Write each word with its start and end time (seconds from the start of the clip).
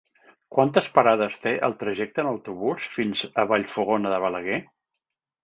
Quantes 0.53 0.87
parades 0.95 1.37
té 1.43 1.53
el 1.67 1.75
trajecte 1.83 2.23
en 2.25 2.31
autobús 2.31 2.89
fins 2.95 3.23
a 3.45 3.47
Vallfogona 3.53 4.17
de 4.17 4.21
Balaguer? 4.27 4.59